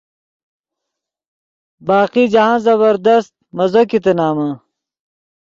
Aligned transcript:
باقی 1.87 2.23
جاہند 2.33 2.61
زبردست 2.65 3.31
مزو 3.55 3.81
کیتے 3.89 4.11
نمن۔ 4.17 4.51